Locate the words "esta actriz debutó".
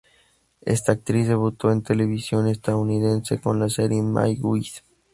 0.65-1.71